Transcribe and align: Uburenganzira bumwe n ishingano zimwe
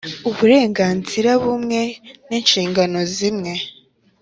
Uburenganzira 0.29 1.31
bumwe 1.43 1.81
n 2.27 2.29
ishingano 2.39 2.99
zimwe 3.15 3.53